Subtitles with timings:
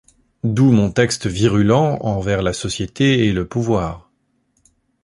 [0.43, 4.09] D'où mon texte virulent envers la société et le pouvoir….